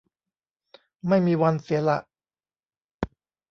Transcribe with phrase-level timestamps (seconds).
[1.07, 1.97] ไม่มีวันเสียละ